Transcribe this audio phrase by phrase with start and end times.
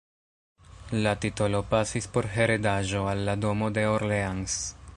[1.03, 4.57] La titolo pasis por heredaĵo al la Domo de Orleans.